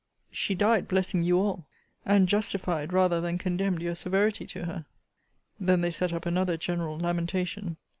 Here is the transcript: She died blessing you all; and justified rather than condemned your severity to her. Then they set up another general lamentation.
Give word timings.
She 0.31 0.55
died 0.55 0.87
blessing 0.87 1.21
you 1.21 1.37
all; 1.39 1.67
and 2.07 2.27
justified 2.27 2.91
rather 2.91 3.21
than 3.21 3.37
condemned 3.37 3.83
your 3.83 3.93
severity 3.93 4.47
to 4.47 4.65
her. 4.65 4.85
Then 5.59 5.81
they 5.81 5.91
set 5.91 6.11
up 6.11 6.25
another 6.25 6.57
general 6.57 6.97
lamentation. 6.97 7.77